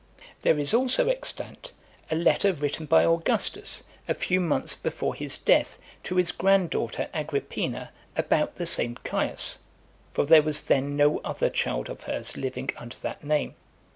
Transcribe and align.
There 0.41 0.57
is 0.57 0.73
also 0.73 1.09
extant 1.09 1.73
a 2.09 2.15
letter 2.15 2.53
written 2.53 2.87
by 2.87 3.05
Augustus, 3.05 3.83
a 4.07 4.15
few 4.15 4.39
months 4.39 4.73
before 4.73 5.13
his 5.13 5.37
death, 5.37 5.79
to 6.05 6.15
his 6.15 6.31
granddaughter 6.31 7.07
Agrippina, 7.13 7.91
about 8.17 8.55
the 8.55 8.65
same 8.65 8.95
Caius 9.03 9.59
(for 10.11 10.25
there 10.25 10.41
was 10.41 10.63
then 10.63 10.95
no 10.97 11.19
other 11.19 11.51
child 11.51 11.87
of 11.87 12.01
hers 12.01 12.35
living 12.35 12.71
under 12.79 12.95
that 13.03 13.23
name). 13.23 13.53